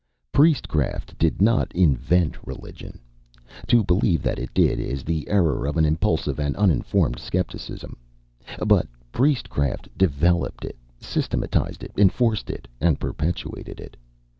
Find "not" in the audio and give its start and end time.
1.43-1.71